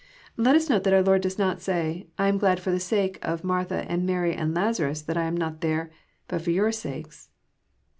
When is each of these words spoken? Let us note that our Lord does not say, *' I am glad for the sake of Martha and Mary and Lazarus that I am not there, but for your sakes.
Let 0.35 0.55
us 0.55 0.67
note 0.67 0.83
that 0.85 0.93
our 0.95 1.03
Lord 1.03 1.21
does 1.21 1.37
not 1.37 1.61
say, 1.61 2.07
*' 2.13 2.17
I 2.17 2.27
am 2.27 2.39
glad 2.39 2.59
for 2.59 2.71
the 2.71 2.79
sake 2.79 3.19
of 3.21 3.43
Martha 3.43 3.85
and 3.87 4.03
Mary 4.03 4.33
and 4.33 4.51
Lazarus 4.51 5.03
that 5.03 5.15
I 5.15 5.25
am 5.25 5.37
not 5.37 5.61
there, 5.61 5.91
but 6.27 6.41
for 6.41 6.49
your 6.49 6.71
sakes. 6.71 7.29